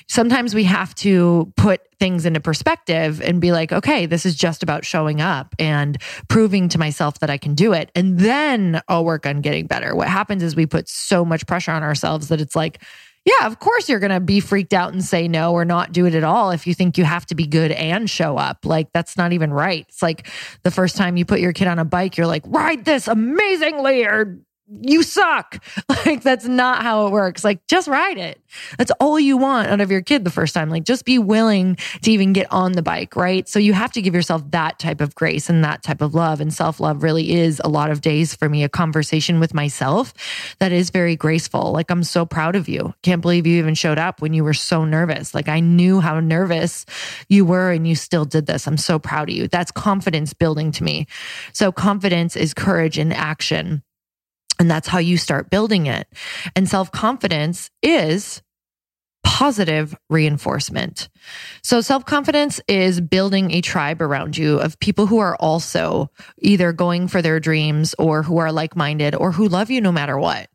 sometimes 0.09 0.55
we 0.55 0.63
have 0.63 0.95
to 0.97 1.53
put 1.57 1.81
things 1.99 2.25
into 2.25 2.39
perspective 2.39 3.21
and 3.21 3.41
be 3.41 3.51
like, 3.51 3.73
okay, 3.73 4.07
this 4.07 4.25
is 4.25 4.37
just 4.37 4.63
about 4.63 4.85
showing 4.85 5.21
up 5.21 5.57
and 5.59 6.01
proving 6.29 6.69
to 6.69 6.79
myself 6.79 7.19
that 7.19 7.31
I 7.31 7.37
can 7.37 7.57
do 7.57 7.73
it. 7.73 7.91
And 7.97 8.21
then 8.21 8.81
I'll 8.87 9.05
work 9.05 9.27
on 9.27 9.41
getting 9.41 9.67
better. 9.67 9.97
What 9.97 10.07
happens 10.07 10.45
is 10.45 10.55
we 10.55 10.67
put 10.67 10.89
so 10.89 11.25
much 11.25 11.49
pressure 11.49 11.73
on 11.73 11.83
ourselves 11.83 12.29
that 12.29 12.41
it's 12.41 12.55
like, 12.55 12.81
yeah, 13.25 13.47
of 13.47 13.59
course 13.61 13.89
you're 13.89 14.01
going 14.01 14.11
to 14.11 14.21
be 14.21 14.41
freaked 14.41 14.73
out 14.73 14.93
and 14.93 15.05
say 15.05 15.29
no 15.29 15.53
or 15.53 15.65
not 15.65 15.93
do 15.93 16.07
it 16.07 16.15
at 16.15 16.25
all 16.25 16.51
if 16.51 16.67
you 16.67 16.75
think 16.75 16.99
you 16.99 17.05
have 17.05 17.25
to 17.27 17.35
be 17.35 17.47
good 17.47 17.71
and 17.71 18.11
show 18.11 18.37
up. 18.37 18.65
Like 18.65 18.93
that's 18.93 19.17
not 19.17 19.33
even 19.33 19.53
right. 19.53 19.87
It's 19.89 20.03
like 20.03 20.29
the 20.63 20.71
first 20.71 20.97
time 20.97 21.17
you 21.17 21.25
put 21.25 21.41
your 21.41 21.53
kid 21.53 21.69
on 21.69 21.79
a 21.79 21.85
bike, 21.85 22.17
you're 22.17 22.27
like, 22.27 22.43
ride 22.47 22.85
this 22.85 23.07
amazingly 23.07 24.05
or 24.05 24.39
you 24.81 25.03
suck. 25.03 25.63
Like 26.07 26.23
that's 26.23 26.47
not 26.47 26.83
how 26.83 27.07
it 27.07 27.13
works. 27.13 27.45
Like 27.45 27.65
just 27.69 27.87
ride 27.87 28.19
it. 28.19 28.41
That's 28.77 28.91
all 28.99 29.21
you 29.21 29.37
want 29.37 29.69
out 29.69 29.81
of 29.81 29.91
your 29.91 30.01
kid 30.01 30.25
the 30.25 30.31
first 30.31 30.53
time. 30.53 30.69
Like 30.69 30.85
just 30.85 31.05
be 31.05 31.19
willing 31.19 31.77
to 32.03 32.11
even 32.11 32.33
get 32.33 32.51
on 32.51 32.73
the 32.73 32.83
bike, 32.83 33.15
right? 33.15 33.49
So 33.49 33.59
you 33.59 33.73
have 33.73 33.93
to 33.93 34.03
give 34.03 34.15
yourself 34.15 34.43
that 34.51 34.79
type 34.79 35.01
of 35.01 35.15
grace 35.15 35.49
and 35.49 35.63
that 35.65 35.83
type 35.83 36.01
of 36.01 36.15
love. 36.15 36.41
And 36.41 36.53
self 36.53 36.81
love 36.81 37.03
really 37.03 37.33
is 37.33 37.61
a 37.65 37.69
lot 37.69 37.91
of 37.91 38.01
days 38.01 38.35
for 38.35 38.49
me, 38.49 38.65
a 38.65 38.69
conversation 38.69 39.39
with 39.39 39.55
myself 39.55 40.13
that 40.59 40.73
is 40.73 40.91
very 40.91 41.15
graceful. 41.15 41.73
Like 41.73 41.91
I'm 41.91 42.05
so 42.05 42.27
proud 42.27 42.57
of 42.57 42.69
you. 42.69 42.95
Can't 43.03 43.23
believe 43.23 43.47
you 43.47 43.59
even 43.59 43.75
showed 43.75 43.99
up 43.99 44.21
when 44.21 44.35
you 44.35 44.43
were 44.43 44.55
so 44.55 44.85
nervous. 44.85 45.35
Like 45.35 45.49
I 45.49 45.61
knew 45.61 46.01
how 46.01 46.19
nervous 46.19 46.85
you 47.29 47.45
were 47.45 47.71
and 47.71 47.87
you 47.87 47.95
still 47.95 48.25
did 48.25 48.47
this. 48.47 48.67
I'm 48.67 48.77
so 48.77 48.99
proud 48.99 49.29
of 49.29 49.37
you. 49.37 49.47
That's 49.47 49.71
confidence 49.71 50.33
building 50.33 50.73
to 50.73 50.85
me. 50.85 51.07
So 51.53 51.71
confidence 51.71 52.35
is 52.35 52.55
courage 52.55 52.99
in 52.99 53.13
action. 53.13 53.83
And 54.59 54.71
that's 54.71 54.89
how 54.89 54.99
you 54.99 55.17
start 55.17 55.51
building 55.51 55.87
it. 55.87 56.07
And 56.55 56.69
self 56.69 56.93
confidence 56.93 57.71
is 57.83 58.43
positive 59.25 59.97
reinforcement. 60.11 61.09
So 61.63 61.81
self 61.81 62.05
confidence 62.05 62.61
is 62.69 63.01
building 63.01 63.51
a 63.51 63.61
tribe 63.61 64.03
around 64.03 64.37
you 64.37 64.59
of 64.59 64.79
people 64.79 65.07
who 65.07 65.19
are 65.19 65.37
also 65.37 66.11
either 66.39 66.73
going 66.73 67.09
for 67.09 67.23
their 67.23 67.41
dreams 67.41 67.95
or 67.99 68.23
who 68.23 68.39
are 68.39 68.53
like 68.53 68.77
minded 68.77 69.15
or 69.15 69.33
who 69.33 69.49
love 69.49 69.71
you 69.71 69.81
no 69.81 69.93
matter 69.93 70.19
what. 70.19 70.49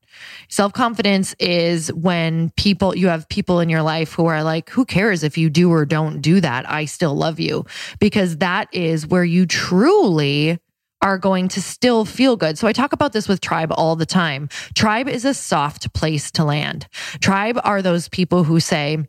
Self 0.50 0.74
confidence 0.74 1.36
is 1.40 1.92
when 1.94 2.52
people, 2.52 2.96
you 2.96 3.08
have 3.08 3.28
people 3.30 3.60
in 3.60 3.70
your 3.70 3.82
life 3.82 4.14
who 4.14 4.28
are 4.28 4.44
like, 4.44 4.70
who 4.70 4.86
cares 4.86 5.24
if 5.24 5.38
you 5.38 5.50
do 5.50 5.72
or 5.72 5.86
don't 5.86 6.22
do 6.22 6.40
that? 6.42 6.70
I 6.70 6.86
still 6.86 7.16
love 7.16 7.40
you 7.40 7.66
because 8.00 8.38
that 8.38 8.70
is 8.72 9.08
where 9.08 9.26
you 9.26 9.46
truly 9.46 10.60
are 11.02 11.18
going 11.18 11.48
to 11.50 11.62
still 11.62 12.06
feel 12.06 12.36
good. 12.36 12.58
So 12.58 12.68
I 12.68 12.74
talk 12.74 12.94
about 12.94 13.14
this 13.14 13.28
with 13.28 13.42
tribe 13.42 13.72
all 13.72 13.96
the 13.96 14.06
time. 14.06 14.50
Tribe 14.76 15.08
is 15.08 15.26
a 15.26 15.34
soft 15.34 15.94
place 15.94 16.32
to 16.32 16.44
land. 16.44 16.88
Tribe 17.22 17.60
are 17.64 17.82
those 17.82 18.10
people 18.10 18.44
who 18.44 18.60
say, 18.60 19.06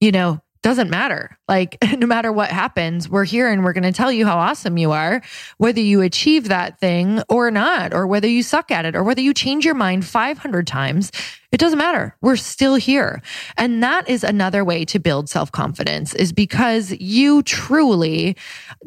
you 0.00 0.12
know, 0.12 0.40
doesn't 0.62 0.90
matter. 0.90 1.38
Like, 1.48 1.78
no 1.98 2.06
matter 2.06 2.32
what 2.32 2.50
happens, 2.50 3.08
we're 3.08 3.24
here 3.24 3.50
and 3.50 3.64
we're 3.64 3.72
going 3.72 3.84
to 3.84 3.92
tell 3.92 4.12
you 4.12 4.26
how 4.26 4.38
awesome 4.38 4.76
you 4.76 4.92
are, 4.92 5.22
whether 5.58 5.80
you 5.80 6.02
achieve 6.02 6.48
that 6.48 6.78
thing 6.78 7.22
or 7.28 7.50
not, 7.50 7.94
or 7.94 8.06
whether 8.06 8.28
you 8.28 8.42
suck 8.42 8.70
at 8.70 8.84
it, 8.84 8.94
or 8.94 9.02
whether 9.02 9.20
you 9.20 9.32
change 9.32 9.64
your 9.64 9.74
mind 9.74 10.04
500 10.04 10.66
times. 10.66 11.10
It 11.52 11.58
doesn't 11.58 11.78
matter. 11.78 12.16
We're 12.20 12.36
still 12.36 12.76
here. 12.76 13.22
And 13.56 13.82
that 13.82 14.08
is 14.08 14.22
another 14.22 14.64
way 14.64 14.84
to 14.86 14.98
build 14.98 15.28
self 15.28 15.50
confidence 15.50 16.14
is 16.14 16.32
because 16.32 16.92
you 16.92 17.42
truly 17.42 18.36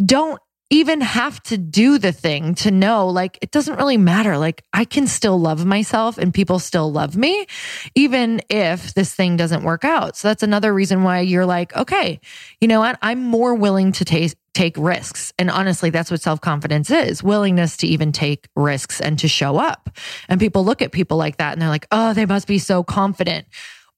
don't 0.05 0.39
even 0.69 1.01
have 1.01 1.41
to 1.43 1.57
do 1.57 1.97
the 1.97 2.11
thing 2.11 2.55
to 2.55 2.71
know 2.71 3.07
like 3.07 3.37
it 3.41 3.51
doesn't 3.51 3.75
really 3.77 3.97
matter. 3.97 4.37
Like 4.37 4.63
I 4.73 4.85
can 4.85 5.07
still 5.07 5.39
love 5.39 5.65
myself 5.65 6.17
and 6.17 6.33
people 6.33 6.59
still 6.59 6.91
love 6.91 7.15
me, 7.15 7.45
even 7.95 8.41
if 8.49 8.93
this 8.93 9.13
thing 9.13 9.37
doesn't 9.37 9.63
work 9.63 9.83
out. 9.85 10.17
So 10.17 10.29
that's 10.29 10.43
another 10.43 10.73
reason 10.73 11.03
why 11.03 11.19
you're 11.19 11.45
like, 11.45 11.75
okay, 11.75 12.19
you 12.59 12.67
know 12.67 12.79
what? 12.79 12.97
I'm 13.01 13.23
more 13.23 13.53
willing 13.53 13.91
to 13.93 14.05
take 14.05 14.33
take 14.53 14.77
risks. 14.77 15.33
And 15.39 15.49
honestly, 15.49 15.89
that's 15.89 16.11
what 16.11 16.21
self 16.21 16.41
confidence 16.41 16.89
is 16.89 17.23
willingness 17.23 17.77
to 17.77 17.87
even 17.87 18.11
take 18.11 18.47
risks 18.55 19.01
and 19.01 19.17
to 19.19 19.27
show 19.27 19.57
up. 19.57 19.89
And 20.29 20.39
people 20.39 20.63
look 20.63 20.81
at 20.81 20.91
people 20.91 21.17
like 21.17 21.37
that 21.37 21.53
and 21.53 21.61
they're 21.61 21.69
like, 21.69 21.87
oh, 21.91 22.13
they 22.13 22.25
must 22.25 22.47
be 22.47 22.59
so 22.59 22.83
confident. 22.83 23.47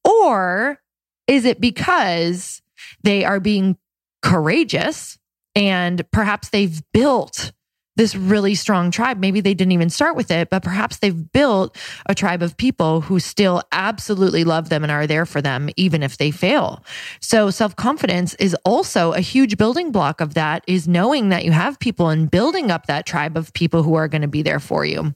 Or 0.03 0.79
is 1.27 1.45
it 1.45 1.59
because 1.59 2.61
they 3.03 3.23
are 3.23 3.39
being 3.39 3.77
courageous 4.21 5.17
and 5.55 6.03
perhaps 6.11 6.49
they've 6.49 6.81
built 6.93 7.51
this 7.95 8.15
really 8.15 8.55
strong 8.55 8.91
tribe. 8.91 9.19
Maybe 9.19 9.41
they 9.41 9.53
didn't 9.53 9.71
even 9.71 9.89
start 9.89 10.15
with 10.15 10.29
it, 10.29 10.49
but 10.49 10.63
perhaps 10.63 10.97
they've 10.97 11.31
built 11.31 11.77
a 12.07 12.15
tribe 12.15 12.41
of 12.41 12.57
people 12.57 13.01
who 13.01 13.19
still 13.19 13.61
absolutely 13.71 14.43
love 14.43 14.69
them 14.69 14.83
and 14.83 14.91
are 14.91 15.07
there 15.07 15.25
for 15.25 15.41
them, 15.41 15.69
even 15.77 16.03
if 16.03 16.17
they 16.17 16.31
fail. 16.31 16.83
So 17.21 17.49
self 17.49 17.75
confidence 17.75 18.33
is 18.35 18.55
also 18.65 19.13
a 19.13 19.21
huge 19.21 19.57
building 19.57 19.91
block 19.91 20.19
of 20.19 20.33
that 20.33 20.63
is 20.67 20.87
knowing 20.87 21.29
that 21.29 21.45
you 21.45 21.51
have 21.51 21.79
people 21.79 22.09
and 22.09 22.29
building 22.29 22.69
up 22.69 22.87
that 22.87 23.05
tribe 23.05 23.37
of 23.37 23.53
people 23.53 23.83
who 23.83 23.95
are 23.95 24.07
going 24.07 24.23
to 24.23 24.27
be 24.27 24.41
there 24.41 24.59
for 24.59 24.85
you. 24.85 25.15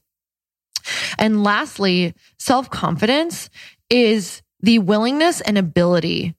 And 1.17 1.43
lastly, 1.43 2.13
self 2.39 2.69
confidence 2.69 3.50
is 3.89 4.41
the 4.62 4.79
willingness 4.79 5.41
and 5.41 5.58
ability 5.58 6.36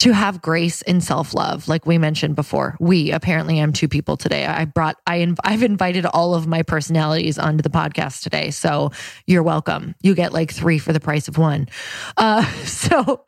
to 0.00 0.12
have 0.12 0.40
grace 0.42 0.82
and 0.82 1.04
self 1.04 1.34
love, 1.34 1.68
like 1.68 1.86
we 1.86 1.98
mentioned 1.98 2.34
before. 2.34 2.76
We 2.80 3.12
apparently 3.12 3.58
am 3.58 3.72
two 3.72 3.88
people 3.88 4.16
today. 4.16 4.46
I 4.46 4.64
brought, 4.64 4.96
I, 5.06 5.18
inv- 5.18 5.38
I've 5.44 5.62
invited 5.62 6.06
all 6.06 6.34
of 6.34 6.46
my 6.46 6.62
personalities 6.62 7.38
onto 7.38 7.62
the 7.62 7.70
podcast 7.70 8.22
today. 8.22 8.50
So 8.50 8.90
you're 9.26 9.42
welcome. 9.42 9.94
You 10.02 10.14
get 10.14 10.32
like 10.32 10.52
three 10.52 10.78
for 10.78 10.92
the 10.92 11.00
price 11.00 11.28
of 11.28 11.38
one. 11.38 11.68
Uh, 12.16 12.44
so 12.64 13.24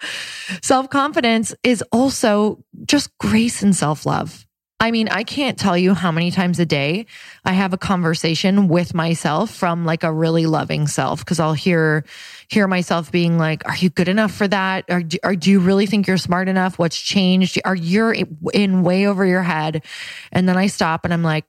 self 0.63 0.89
confidence 0.91 1.55
is 1.63 1.83
also 1.93 2.65
just 2.87 3.17
grace 3.19 3.63
and 3.63 3.77
self 3.77 4.07
love. 4.07 4.47
I 4.83 4.91
mean, 4.91 5.09
I 5.09 5.23
can't 5.23 5.57
tell 5.57 5.79
you 5.79 5.95
how 5.95 6.11
many 6.11 6.33
times 6.33 6.59
a 6.59 6.67
day 6.67 7.07
I 7.45 7.53
have 7.53 7.73
a 7.73 7.79
conversation 7.79 8.67
with 8.67 8.95
myself 8.95 9.55
from 9.55 9.85
like 9.85 10.03
a 10.03 10.13
really 10.13 10.47
loving 10.47 10.89
self 10.89 11.21
because 11.21 11.39
I'll 11.39 11.53
hear 11.53 12.05
hear 12.49 12.67
myself 12.67 13.13
being 13.13 13.39
like, 13.39 13.65
"Are 13.65 13.77
you 13.77 13.91
good 13.91 14.09
enough 14.09 14.33
for 14.33 14.49
that? 14.49 14.85
Or 14.91 15.05
or 15.23 15.37
do 15.37 15.53
you 15.53 15.61
really 15.61 15.87
think 15.87 16.09
you're 16.09 16.19
smart 16.19 16.49
enough? 16.49 16.81
What's 16.81 17.01
changed? 17.01 17.61
Are 17.65 17.77
you 17.77 18.27
in 18.53 18.83
way 18.83 19.07
over 19.07 19.25
your 19.25 19.45
head?" 19.45 19.85
And 20.33 20.49
then 20.49 20.57
I 20.57 20.67
stop 20.67 21.05
and 21.05 21.15
I'm 21.15 21.23
like, 21.23 21.45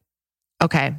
"Okay, 0.61 0.93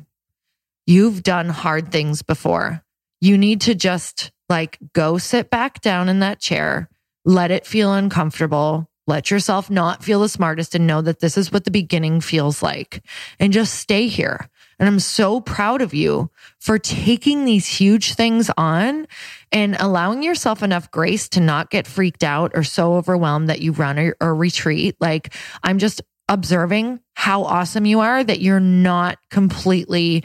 you've 0.89 1.23
done 1.23 1.51
hard 1.51 1.93
things 1.93 2.23
before. 2.23 2.83
You 3.21 3.39
need 3.39 3.61
to 3.61 3.77
just 3.77 4.33
like 4.49 4.79
go 4.93 5.19
sit 5.19 5.51
back 5.51 5.81
down 5.83 6.09
in 6.09 6.19
that 6.19 6.41
chair, 6.41 6.89
let 7.25 7.53
it 7.53 7.65
feel 7.65 7.95
uncomfortable." 7.95 8.91
Let 9.07 9.31
yourself 9.31 9.71
not 9.71 10.03
feel 10.03 10.21
the 10.21 10.29
smartest 10.29 10.75
and 10.75 10.87
know 10.87 11.03
that 11.03 11.21
this 11.21 11.37
is 11.37 11.53
what 11.53 11.65
the 11.65 11.71
beginning 11.71 12.21
feels 12.21 12.63
like 12.63 13.03
and 13.39 13.53
just 13.53 13.75
stay 13.75 14.09
here. 14.09 14.49
And 14.79 14.89
I'm 14.89 14.99
so 14.99 15.41
proud 15.41 15.83
of 15.83 15.95
you 15.95 16.31
for 16.59 16.79
taking 16.79 17.45
these 17.45 17.67
huge 17.67 18.15
things 18.15 18.51
on 18.57 19.07
and 19.53 19.77
allowing 19.79 20.23
yourself 20.23 20.63
enough 20.63 20.91
grace 20.91 21.29
to 21.31 21.41
not 21.41 21.71
get 21.71 21.87
freaked 21.87 22.25
out 22.25 22.53
or 22.55 22.65
so 22.65 22.95
overwhelmed 22.95 23.49
that 23.49 23.61
you 23.61 23.73
run 23.73 23.99
or, 23.99 24.17
or 24.21 24.35
retreat. 24.35 24.97
Like 25.01 25.35
I'm 25.63 25.79
just 25.79 26.03
observing 26.29 27.01
how 27.15 27.45
awesome 27.45 27.85
you 27.85 28.01
are 28.01 28.25
that 28.25 28.41
you're 28.41 28.59
not 28.61 29.19
completely 29.31 30.25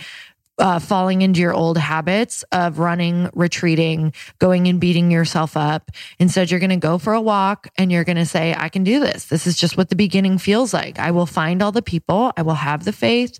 uh, 0.59 0.79
falling 0.79 1.21
into 1.21 1.39
your 1.39 1.53
old 1.53 1.77
habits 1.77 2.43
of 2.51 2.79
running, 2.79 3.29
retreating, 3.33 4.13
going 4.39 4.67
and 4.67 4.79
beating 4.79 5.09
yourself 5.09 5.55
up. 5.57 5.89
Instead, 6.19 6.51
you're 6.51 6.59
going 6.59 6.69
to 6.69 6.75
go 6.75 6.97
for 6.97 7.13
a 7.13 7.21
walk 7.21 7.69
and 7.77 7.91
you're 7.91 8.03
going 8.03 8.17
to 8.17 8.25
say, 8.25 8.53
I 8.57 8.69
can 8.69 8.83
do 8.83 8.99
this. 8.99 9.25
This 9.25 9.47
is 9.47 9.57
just 9.57 9.77
what 9.77 9.89
the 9.89 9.95
beginning 9.95 10.37
feels 10.37 10.73
like. 10.73 10.99
I 10.99 11.11
will 11.11 11.25
find 11.25 11.61
all 11.61 11.71
the 11.71 11.81
people. 11.81 12.33
I 12.35 12.41
will 12.41 12.55
have 12.55 12.83
the 12.83 12.93
faith 12.93 13.39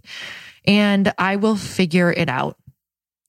and 0.65 1.13
I 1.17 1.35
will 1.35 1.55
figure 1.55 2.11
it 2.11 2.29
out. 2.29 2.57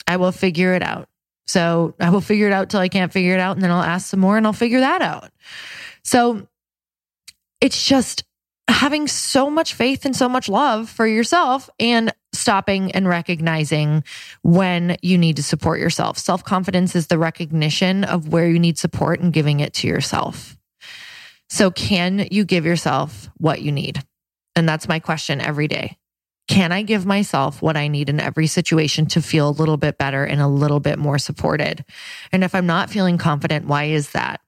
I 0.07 0.17
will 0.17 0.33
figure 0.33 0.75
it 0.75 0.83
out. 0.83 1.09
So 1.47 1.95
I 1.99 2.11
will 2.11 2.21
figure 2.21 2.47
it 2.47 2.53
out 2.53 2.71
till 2.71 2.81
I 2.81 2.89
can't 2.89 3.13
figure 3.13 3.35
it 3.35 3.41
out. 3.41 3.57
And 3.57 3.63
then 3.63 3.73
I'll 3.73 3.83
ask 3.83 4.09
some 4.09 4.21
more 4.21 4.37
and 4.37 4.47
I'll 4.47 4.53
figure 4.53 4.81
that 4.81 5.03
out. 5.03 5.31
So 6.05 6.47
it's 7.61 7.85
just 7.87 8.25
having 8.69 9.09
so 9.09 9.51
much 9.51 9.75
faith 9.75 10.05
and 10.05 10.15
so 10.15 10.29
much 10.29 10.49
love 10.49 10.89
for 10.89 11.07
yourself 11.07 11.69
and 11.79 12.13
stopping 12.33 12.93
and 12.93 13.09
recognizing 13.09 14.05
when 14.43 14.97
you 15.03 15.19
need 15.19 15.37
to 15.37 15.43
support 15.43 15.81
yourself. 15.81 16.19
Self 16.19 16.45
confidence 16.45 16.95
is 16.95 17.07
the 17.07 17.19
recognition 17.19 18.05
of 18.05 18.29
where 18.29 18.49
you 18.49 18.59
need 18.59 18.79
support 18.79 19.21
and 19.21 19.33
giving 19.33 19.61
it 19.61 19.75
to 19.75 19.89
yourself. 19.89 20.57
So, 21.49 21.71
can 21.71 22.29
you 22.31 22.45
give 22.45 22.65
yourself 22.65 23.29
what 23.39 23.63
you 23.63 23.73
need? 23.73 24.03
And 24.55 24.69
that's 24.69 24.89
my 24.89 24.99
question 24.99 25.41
every 25.41 25.69
day. 25.69 25.97
Can 26.49 26.73
I 26.73 26.83
give 26.83 27.07
myself 27.07 27.63
what 27.63 27.77
I 27.77 27.87
need 27.87 28.09
in 28.09 28.19
every 28.19 28.49
situation 28.49 29.07
to 29.07 29.23
feel 29.23 29.49
a 29.49 29.51
little 29.51 29.77
bit 29.77 29.99
better 29.99 30.25
and 30.25 30.41
a 30.41 30.49
little 30.49 30.81
bit 30.81 30.99
more 30.99 31.19
supported? 31.19 31.85
And 32.33 32.43
if 32.43 32.55
I'm 32.55 32.67
not 32.67 32.91
feeling 32.91 33.19
confident, 33.19 33.67
why 33.67 33.85
is 33.85 34.11
that? 34.11 34.41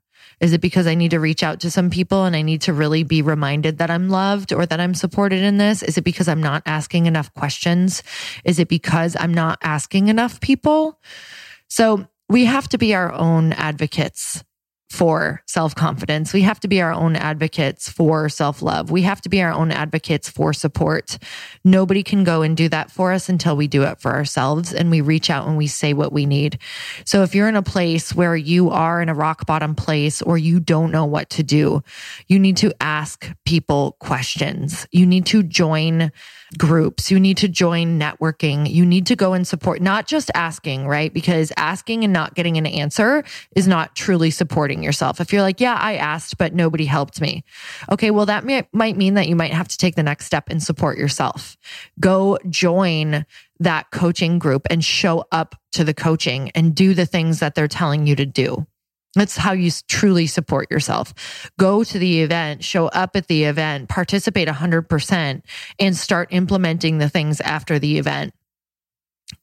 Is 0.43 0.53
it 0.53 0.61
because 0.61 0.89
I 0.89 0.97
need 0.97 1.13
to 1.13 1.21
reach 1.21 1.45
out 1.45 1.61
to 1.61 1.71
some 1.71 1.89
people 1.89 2.25
and 2.25 2.35
I 2.35 2.43
need 2.43 2.63
to 2.63 2.73
really 2.73 3.05
be 3.05 3.23
reminded 3.23 3.79
that 3.79 3.93
I'm 3.93 4.11
loved 4.11 4.53
or 4.53 4.67
that 4.67 4.81
I'm 4.81 4.93
supported 4.93 5.41
in 5.41 5.57
this? 5.57 5.85
Is 5.85 5.97
it 5.97 6.03
because 6.03 6.27
I'm 6.27 6.43
not 6.43 6.65
asking 6.67 7.07
enough 7.07 7.33
questions? 7.35 8.03
Is 8.45 8.59
it 8.59 8.69
because 8.69 9.17
I'm 9.19 9.33
not 9.33 9.61
asking 9.63 10.09
enough 10.09 10.41
people? 10.41 10.99
So 11.69 12.09
we 12.29 12.45
have 12.47 12.69
to 12.71 12.79
be 12.79 12.93
our 12.93 13.13
own 13.13 13.53
advocates 13.53 14.43
for 14.93 15.43
self 15.47 15.75
confidence. 15.75 16.35
We 16.35 16.43
have 16.43 16.61
to 16.61 16.69
be 16.69 16.83
our 16.83 16.93
own 16.93 17.17
advocates 17.17 17.89
for 17.89 18.29
self 18.29 18.61
love. 18.61 18.91
We 18.91 19.03
have 19.03 19.23
to 19.23 19.31
be 19.31 19.41
our 19.41 19.51
own 19.51 19.73
advocates 19.73 20.29
for 20.29 20.53
support. 20.53 21.17
Nobody 21.65 22.03
can 22.03 22.25
go 22.25 22.43
and 22.43 22.55
do 22.55 22.69
that 22.69 22.91
for 22.91 23.11
us 23.11 23.31
until 23.31 23.57
we 23.57 23.69
do 23.69 23.85
it 23.85 24.01
for 24.01 24.13
ourselves 24.13 24.75
and 24.75 24.91
we 24.91 25.01
reach 25.01 25.31
out 25.31 25.49
and 25.49 25.57
we 25.57 25.67
say 25.67 25.95
what 25.95 26.13
we 26.13 26.27
need. 26.27 26.59
So 27.07 27.23
if 27.23 27.35
you're 27.35 27.49
in 27.49 27.57
a 27.57 27.63
place 27.63 28.15
where 28.15 28.37
you 28.37 28.69
are 28.69 29.01
in 29.01 29.09
a 29.09 29.15
rock 29.15 29.47
bottom 29.47 29.75
place 29.75 30.21
or 30.21 30.37
you 30.37 30.61
don't 30.61 30.93
know 30.93 31.07
what 31.07 31.31
to 31.31 31.43
do, 31.43 31.83
you 32.29 32.39
need 32.39 32.59
to 32.59 32.75
ask 32.79 33.33
people 33.47 33.97
questions. 33.99 34.87
You 34.91 35.07
need 35.07 35.25
to 35.27 35.43
join 35.43 36.13
groups. 36.59 37.11
You 37.11 37.19
need 37.19 37.37
to 37.39 37.49
join 37.49 37.99
networking. 37.99 38.71
You 38.71 38.85
need 38.87 39.07
to 39.07 39.17
go 39.17 39.33
and 39.33 39.47
support, 39.47 39.81
not 39.81 40.07
just 40.07 40.31
asking, 40.35 40.87
right? 40.87 41.13
Because 41.13 41.53
asking 41.57 42.05
and 42.05 42.13
not 42.13 42.35
getting 42.35 42.57
an 42.57 42.67
answer 42.67 43.25
is 43.57 43.67
not 43.67 43.95
truly 43.95 44.31
supporting 44.31 44.83
yourself. 44.83 45.21
If 45.21 45.33
you're 45.33 45.43
like, 45.43 45.61
yeah, 45.61 45.77
I 45.81 45.97
asked, 45.97 46.39
but 46.39 46.55
nobody 46.55 46.85
helped 46.85 47.21
me. 47.21 47.45
Okay. 47.91 48.11
Well, 48.11 48.27
that 48.27 48.45
may, 48.45 48.67
might 48.73 48.97
mean 48.97 49.15
that 49.15 49.29
you 49.29 49.37
might 49.37 49.53
have 49.53 49.69
to 49.69 49.79
take 49.79 49.95
the 49.95 50.03
next 50.03 50.27
step 50.27 50.49
and 50.49 50.63
support 50.63 50.99
yourself. 50.99 51.57
Go 52.01 52.39
join 52.49 53.27
that 53.61 53.91
coaching 53.91 54.39
group 54.39 54.67
and 54.71 54.85
show 54.85 55.25
up 55.33 55.55
to 55.73 55.85
the 55.85 55.95
coaching 55.95 56.51
and 56.55 56.75
do 56.75 56.95
the 56.95 57.07
things 57.07 57.41
that 57.41 57.55
they're 57.55 57.69
telling 57.69 58.07
you 58.07 58.17
to 58.17 58.27
do. 58.27 58.67
That's 59.15 59.37
how 59.37 59.53
you 59.53 59.71
truly 59.89 60.27
support 60.27 60.71
yourself. 60.71 61.51
Go 61.59 61.85
to 61.85 61.99
the 61.99 62.23
event, 62.23 62.65
show 62.65 62.87
up 62.89 63.15
at 63.15 63.27
the 63.27 63.45
event, 63.45 63.89
participate 63.89 64.49
100%, 64.49 65.43
and 65.79 65.97
start 65.97 66.29
implementing 66.31 66.99
the 66.99 67.11
things 67.11 67.41
after 67.41 67.79
the 67.79 67.99
event 67.99 68.33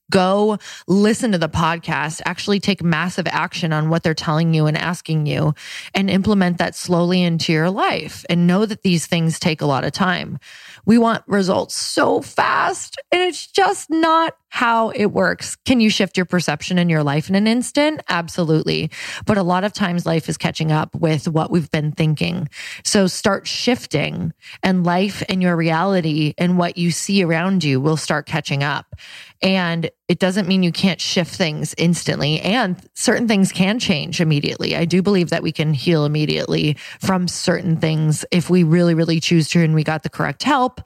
go 0.09 0.57
listen 0.87 1.31
to 1.31 1.37
the 1.37 1.49
podcast, 1.49 2.21
actually 2.25 2.59
take 2.59 2.83
massive 2.83 3.27
action 3.27 3.71
on 3.73 3.89
what 3.89 4.03
they're 4.03 4.13
telling 4.13 4.53
you 4.53 4.65
and 4.65 4.77
asking 4.77 5.25
you 5.25 5.53
and 5.93 6.09
implement 6.09 6.57
that 6.57 6.75
slowly 6.75 7.21
into 7.21 7.53
your 7.53 7.69
life 7.69 8.25
and 8.29 8.47
know 8.47 8.65
that 8.65 8.81
these 8.83 9.05
things 9.05 9.39
take 9.39 9.61
a 9.61 9.65
lot 9.65 9.83
of 9.83 9.91
time. 9.91 10.39
We 10.85 10.97
want 10.97 11.23
results 11.27 11.75
so 11.75 12.21
fast 12.21 12.99
and 13.11 13.21
it's 13.21 13.47
just 13.47 13.89
not 13.89 14.35
how 14.49 14.89
it 14.89 15.07
works. 15.07 15.55
Can 15.55 15.79
you 15.79 15.89
shift 15.89 16.17
your 16.17 16.25
perception 16.25 16.77
in 16.79 16.89
your 16.89 17.03
life 17.03 17.29
in 17.29 17.35
an 17.35 17.47
instant? 17.47 18.01
Absolutely. 18.09 18.89
But 19.25 19.37
a 19.37 19.43
lot 19.43 19.63
of 19.63 19.73
times 19.73 20.05
life 20.05 20.27
is 20.27 20.37
catching 20.37 20.71
up 20.71 20.95
with 20.95 21.27
what 21.27 21.51
we've 21.51 21.69
been 21.71 21.91
thinking. 21.91 22.49
So 22.83 23.07
start 23.07 23.47
shifting 23.47 24.33
and 24.63 24.83
life 24.83 25.23
and 25.29 25.41
your 25.41 25.55
reality 25.55 26.33
and 26.37 26.57
what 26.57 26.77
you 26.77 26.91
see 26.91 27.23
around 27.23 27.63
you 27.63 27.79
will 27.79 27.97
start 27.97 28.25
catching 28.25 28.63
up. 28.63 28.95
And 29.41 29.89
it 30.09 30.19
doesn't 30.19 30.47
mean 30.47 30.63
you 30.63 30.71
can't 30.71 30.99
shift 30.99 31.33
things 31.33 31.73
instantly 31.77 32.41
and 32.41 32.75
certain 32.95 33.27
things 33.27 33.53
can 33.53 33.79
change 33.79 34.19
immediately. 34.19 34.75
I 34.75 34.83
do 34.83 35.01
believe 35.01 35.29
that 35.29 35.43
we 35.43 35.53
can 35.53 35.73
heal 35.73 36.03
immediately 36.03 36.75
from 36.99 37.27
certain 37.27 37.77
things 37.77 38.25
if 38.31 38.49
we 38.49 38.63
really, 38.63 38.95
really 38.95 39.21
choose 39.21 39.49
to 39.51 39.63
and 39.63 39.75
we 39.75 39.83
got 39.83 40.03
the 40.03 40.09
correct 40.09 40.43
help. 40.43 40.81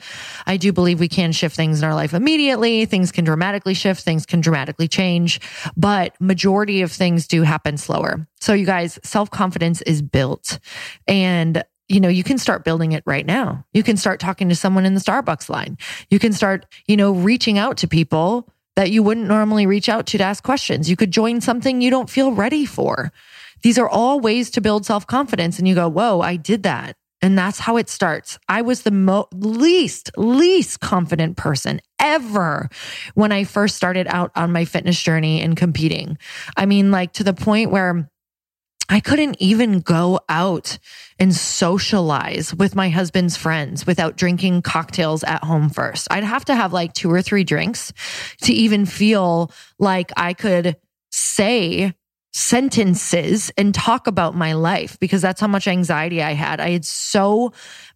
I 0.46 0.58
do 0.58 0.72
believe 0.72 1.00
we 1.00 1.08
can 1.08 1.32
shift 1.32 1.56
things 1.56 1.80
in 1.80 1.86
our 1.86 1.96
life 1.96 2.14
immediately. 2.14 2.86
Things 2.86 3.12
can 3.12 3.26
dramatically 3.26 3.53
shift, 3.74 4.04
things 4.04 4.26
can 4.26 4.42
dramatically 4.42 4.88
change, 4.88 5.40
but 5.78 6.16
majority 6.20 6.82
of 6.82 6.92
things 6.92 7.28
do 7.28 7.44
happen 7.44 7.78
slower. 7.78 8.28
So 8.40 8.54
you 8.54 8.66
guys, 8.66 9.00
self-confidence 9.04 9.82
is 9.84 10.02
built 10.02 10.60
and 11.08 11.64
you 11.90 12.00
know, 12.00 12.10
you 12.10 12.24
can 12.24 12.38
start 12.38 12.64
building 12.64 12.94
it 12.94 13.04
right 13.06 13.26
now. 13.26 13.66
You 13.74 13.84
can 13.84 13.98
start 13.98 14.20
talking 14.20 14.50
to 14.50 14.56
someone 14.56 14.86
in 14.86 14.94
the 14.94 15.02
Starbucks 15.02 15.50
line. 15.50 15.78
You 16.10 16.18
can 16.18 16.32
start, 16.32 16.66
you 16.88 16.96
know, 16.96 17.12
reaching 17.12 17.58
out 17.58 17.78
to 17.78 17.88
people 17.90 18.50
that 18.76 18.90
you 18.90 19.04
wouldn't 19.04 19.28
normally 19.28 19.66
reach 19.66 19.90
out 19.90 20.08
to 20.08 20.18
to 20.18 20.24
ask 20.24 20.44
questions. 20.44 20.90
You 20.90 20.96
could 20.96 21.12
join 21.12 21.42
something 21.42 21.82
you 21.82 21.92
don't 21.92 22.10
feel 22.10 22.32
ready 22.32 22.66
for. 22.66 23.12
These 23.62 23.78
are 23.78 23.88
all 23.88 24.20
ways 24.20 24.50
to 24.52 24.62
build 24.62 24.86
self 24.86 25.06
confidence. 25.08 25.60
And 25.60 25.68
you 25.68 25.76
go, 25.76 25.90
whoa, 25.90 26.22
I 26.22 26.36
did 26.36 26.64
that. 26.64 26.96
And 27.24 27.38
that's 27.38 27.58
how 27.58 27.78
it 27.78 27.90
starts. 27.90 28.38
I 28.50 28.64
was 28.64 28.82
the 28.82 28.92
mo- 28.92 29.30
least, 29.34 30.12
least 30.18 30.82
confident 30.82 31.38
person 31.38 31.80
ever 31.98 32.70
when 33.16 33.32
I 33.32 33.46
first 33.46 33.78
started 33.78 34.08
out 34.10 34.32
on 34.36 34.52
my 34.52 34.66
fitness 34.66 35.02
journey 35.02 35.42
and 35.42 35.56
competing. 35.56 36.18
I 36.58 36.66
mean, 36.66 36.92
like 36.92 37.14
to 37.14 37.24
the 37.24 37.34
point 37.34 37.72
where 37.72 38.12
I 38.90 39.00
couldn't 39.00 39.38
even 39.40 39.80
go 39.80 40.20
out 40.28 40.78
and 41.18 41.34
socialize 41.34 42.54
with 42.54 42.76
my 42.76 42.90
husband's 42.90 43.38
friends 43.38 43.88
without 43.88 44.18
drinking 44.18 44.62
cocktails 44.62 45.24
at 45.24 45.46
home 45.46 45.70
first. 45.70 46.10
I'd 46.12 46.26
have 46.26 46.44
to 46.46 46.56
have 46.56 46.74
like 46.74 46.92
two 46.92 47.10
or 47.10 47.22
three 47.22 47.46
drinks 47.46 47.94
to 48.42 48.54
even 48.54 48.86
feel 48.86 49.50
like 49.80 50.12
I 50.18 50.34
could 50.34 50.76
say 51.10 51.94
sentences 52.34 53.52
and 53.58 53.76
talk 53.76 54.08
about 54.08 54.36
my 54.36 54.54
life 54.54 55.00
because 55.00 55.22
that's 55.22 55.40
how 55.40 55.48
much 55.48 55.68
anxiety 55.68 56.22
I 56.22 56.34
had. 56.34 56.60
I 56.60 56.72
had 56.72 56.84
so 56.84 57.54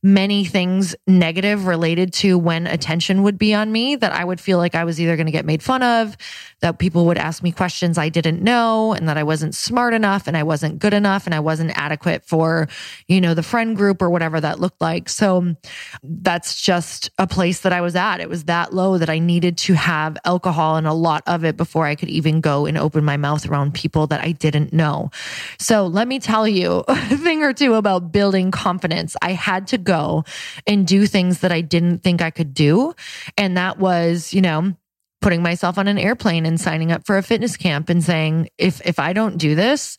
many 0.08 0.46
things 0.46 0.96
negative 1.06 1.67
related 1.67 2.13
to 2.13 2.38
when 2.38 2.65
attention 2.65 3.24
would 3.24 3.38
be 3.38 3.54
on 3.54 3.70
me 3.70 3.98
that 3.98 4.13
I 4.13 4.24
would 4.24 4.39
feel 4.39 4.58
like 4.58 4.74
I 4.74 4.86
was 4.86 5.02
either 5.02 5.17
going 5.17 5.26
to 5.26 5.34
get 5.34 5.46
made 5.46 5.62
fun 5.62 5.84
of, 5.84 6.15
that 6.62 6.80
people 6.80 7.06
would 7.08 7.17
ask 7.17 7.43
me 7.43 7.52
questions 7.52 7.98
I 7.98 8.08
didn't 8.08 8.41
know, 8.41 8.93
and 8.93 9.10
that 9.10 9.17
I 9.17 9.24
wasn't 9.24 9.54
smart 9.54 9.93
enough 9.93 10.26
and 10.26 10.38
I 10.38 10.43
wasn't 10.43 10.80
good 10.80 10.93
enough 10.93 11.26
and 11.26 11.36
I 11.36 11.41
wasn't 11.41 11.78
adequate 11.78 12.24
for, 12.24 12.70
you 13.10 13.20
know, 13.20 13.34
the 13.34 13.43
friend 13.43 13.76
group 13.76 14.02
or 14.02 14.10
whatever 14.10 14.39
that 14.39 14.62
looked 14.62 14.80
like. 14.80 15.10
So 15.10 15.38
um, 15.39 15.58
that's 16.02 16.62
just 16.62 17.12
a 17.17 17.28
place 17.28 17.60
that 17.62 17.74
I 17.74 17.82
was 17.82 17.98
at. 17.98 18.22
It 18.22 18.30
was 18.30 18.46
that 18.46 18.74
low 18.74 18.98
that 18.98 19.10
I 19.10 19.20
needed 19.20 19.58
to 19.60 19.74
have 19.74 20.17
alcohol 20.24 20.78
and 20.78 20.88
a 20.88 20.93
lot 20.93 21.22
of 21.28 21.43
it 21.43 21.58
before 21.58 21.86
I 21.86 21.96
could 21.96 22.10
even 22.10 22.39
go 22.39 22.65
and 22.65 22.78
open 22.78 23.04
my 23.04 23.17
mouth 23.17 23.46
around 23.46 23.74
people 23.74 24.08
that 24.08 24.22
I 24.22 24.32
didn't 24.32 24.72
know. 24.72 25.12
So 25.60 25.86
let 25.86 26.08
me 26.08 26.20
tell 26.20 26.48
you 26.48 26.86
a 26.88 27.17
thing 27.17 27.43
or 27.43 27.52
two 27.52 27.74
about 27.74 28.13
building 28.13 28.52
confidence. 28.52 29.17
I 29.22 29.34
had 29.34 29.67
to 29.67 29.78
go 29.78 29.97
and 30.66 30.88
do 30.88 31.06
things 31.06 31.40
that 31.40 31.52
I 31.52 31.62
didn't 31.62 32.00
think 32.00 32.22
I 32.22 32.32
could 32.32 32.54
do. 32.54 32.94
And 33.38 33.58
that 33.58 33.78
was, 33.80 34.34
you 34.34 34.42
know, 34.42 34.74
putting 35.22 35.42
myself 35.42 35.78
on 35.78 35.88
an 35.88 35.98
airplane 35.98 36.46
and 36.46 36.60
signing 36.60 36.92
up 36.92 37.06
for 37.06 37.18
a 37.18 37.24
fitness 37.24 37.58
camp 37.58 37.90
and 37.90 38.04
saying, 38.04 38.50
if, 38.58 38.82
if 38.86 39.00
I 39.00 39.14
don't 39.14 39.38
do 39.38 39.56
this, 39.56 39.98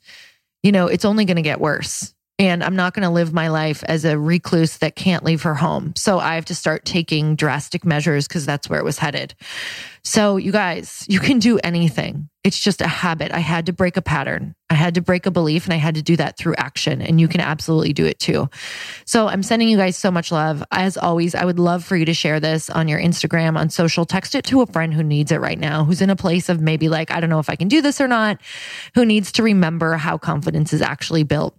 you 0.63 0.73
know, 0.73 0.87
it's 0.87 1.05
only 1.05 1.25
going 1.25 1.37
to 1.37 1.43
get 1.43 1.61
worse 1.61 2.15
and 2.39 2.63
I'm 2.63 2.77
not 2.77 2.95
going 2.95 3.03
to 3.03 3.11
live 3.11 3.33
my 3.33 3.49
life 3.49 3.83
as 3.89 4.05
a 4.05 4.19
recluse 4.19 4.79
that 4.79 4.95
can't 4.95 5.25
leave 5.25 5.43
her 5.43 5.55
home. 5.55 5.93
So 5.97 6.21
I 6.21 6.37
have 6.37 6.45
to 6.47 6.55
start 6.55 6.85
taking 6.85 7.35
drastic 7.35 7.85
measures 7.85 8.29
because 8.29 8.47
that's 8.47 8.71
where 8.71 8.79
it 8.79 8.85
was 8.85 8.99
headed. 8.99 9.35
So 10.05 10.37
you 10.37 10.53
guys, 10.53 11.05
you 11.09 11.19
can 11.19 11.41
do 11.41 11.59
anything. 11.65 12.29
It's 12.45 12.61
just 12.61 12.81
a 12.81 12.87
habit. 12.87 13.33
I 13.33 13.41
had 13.41 13.67
to 13.67 13.73
break 13.73 13.97
a 13.97 14.03
pattern. 14.03 14.55
I 14.71 14.75
had 14.75 14.95
to 14.95 15.03
break 15.03 15.27
a 15.27 15.33
belief 15.33 15.65
and 15.65 15.75
I 15.75 15.79
had 15.79 15.97
to 15.97 16.03
do 16.03 16.17
that 16.17 16.39
through 16.39 16.55
action 16.57 17.03
and 17.03 17.21
you 17.21 17.27
can 17.27 17.41
absolutely 17.41 17.93
do 17.93 18.07
it 18.07 18.21
too. 18.21 18.49
So 19.05 19.27
I'm 19.27 19.43
sending 19.43 19.69
you 19.69 19.77
guys 19.77 19.97
so 19.97 20.11
much 20.11 20.31
love. 20.31 20.63
As 20.71 20.97
always, 20.97 21.35
I 21.35 21.45
would 21.45 21.59
love 21.59 21.85
for 21.85 21.97
you 21.97 22.05
to 22.05 22.15
share 22.15 22.39
this 22.39 22.71
on 22.71 22.87
your 22.87 23.01
Instagram, 23.01 23.59
on 23.59 23.69
social, 23.69 24.05
text 24.05 24.37
it 24.37 24.45
to 24.47 24.63
a 24.63 24.67
friend 24.67 24.95
who 24.95 25.03
needs 25.03 25.33
it 25.33 25.41
right 25.41 25.59
now, 25.59 25.85
who's 25.85 26.01
in 26.01 26.11
a 26.11 26.17
place 26.17 26.49
of 26.49 26.61
maybe 26.61 26.89
like, 26.89 27.11
I 27.11 27.19
don't 27.19 27.31
know 27.31 27.41
if 27.41 27.51
I 27.51 27.57
can 27.57 27.69
do 27.69 27.83
this 27.83 28.01
or 28.01 28.07
not, 28.07 28.41
who 28.95 29.05
needs 29.05 29.33
to 29.33 29.43
remember 29.43 29.95
how 29.95 30.17
confidence 30.17 30.73
is 30.73 30.81
actually 30.81 31.25
built 31.25 31.57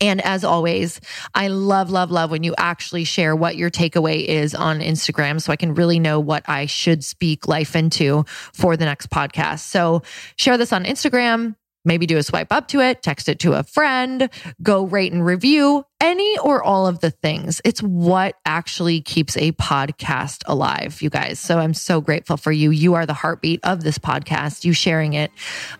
And 0.00 0.20
as 0.22 0.44
always, 0.44 1.00
I 1.34 1.48
love, 1.48 1.90
love, 1.90 2.10
love 2.10 2.30
when 2.30 2.42
you 2.42 2.54
actually 2.56 3.04
share 3.04 3.36
what 3.36 3.56
your 3.56 3.70
takeaway 3.70 4.24
is 4.24 4.54
on 4.54 4.80
Instagram 4.80 5.40
so 5.40 5.52
I 5.52 5.56
can 5.56 5.74
really 5.74 5.98
know 5.98 6.18
what 6.18 6.48
I 6.48 6.66
should 6.66 7.04
speak 7.04 7.46
life 7.46 7.76
into 7.76 8.24
for 8.52 8.76
the 8.76 8.86
next 8.86 9.10
podcast. 9.10 9.60
So 9.60 10.02
share 10.36 10.56
this 10.56 10.72
on 10.72 10.84
Instagram, 10.84 11.54
maybe 11.84 12.06
do 12.06 12.16
a 12.18 12.22
swipe 12.22 12.52
up 12.52 12.68
to 12.68 12.80
it, 12.80 13.02
text 13.02 13.28
it 13.28 13.38
to 13.40 13.54
a 13.54 13.62
friend, 13.62 14.28
go 14.62 14.84
rate 14.84 15.12
and 15.12 15.24
review 15.24 15.84
any 16.00 16.38
or 16.38 16.62
all 16.62 16.86
of 16.86 17.00
the 17.00 17.10
things. 17.10 17.60
It's 17.64 17.82
what 17.82 18.36
actually 18.46 19.00
keeps 19.00 19.36
a 19.36 19.52
podcast 19.52 20.42
alive, 20.46 21.02
you 21.02 21.10
guys. 21.10 21.38
So 21.38 21.58
I'm 21.58 21.74
so 21.74 22.00
grateful 22.00 22.36
for 22.36 22.52
you. 22.52 22.70
You 22.70 22.94
are 22.94 23.06
the 23.06 23.14
heartbeat 23.14 23.60
of 23.64 23.82
this 23.82 23.98
podcast, 23.98 24.64
you 24.64 24.72
sharing 24.72 25.12
it. 25.12 25.30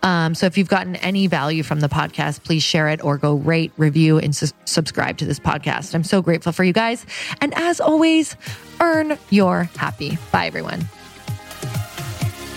Um, 0.02 0.34
so 0.34 0.46
if 0.46 0.58
you've 0.58 0.68
gotten 0.68 0.96
any 0.96 1.26
value 1.26 1.62
from 1.62 1.80
the 1.80 1.88
podcast, 1.88 2.44
please 2.44 2.62
share 2.62 2.88
it 2.88 3.02
or 3.02 3.16
go 3.16 3.34
rate, 3.34 3.72
review, 3.76 4.18
and 4.18 4.36
su- 4.36 4.54
subscribe 4.66 5.16
to 5.18 5.24
this 5.24 5.40
podcast. 5.40 5.94
I'm 5.94 6.04
so 6.04 6.20
grateful 6.22 6.52
for 6.52 6.64
you 6.64 6.72
guys. 6.72 7.06
And 7.40 7.54
as 7.54 7.80
always, 7.80 8.36
earn 8.80 9.18
your 9.30 9.64
happy. 9.76 10.18
Bye, 10.32 10.46
everyone. 10.46 10.86